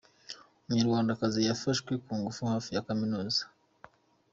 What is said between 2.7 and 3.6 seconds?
ya Kaminuza